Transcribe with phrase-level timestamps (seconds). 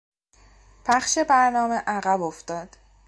[0.85, 2.69] پخش برنامه عقب افتاد.